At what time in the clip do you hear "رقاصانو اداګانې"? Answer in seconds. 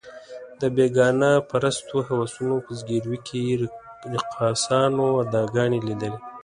4.15-5.79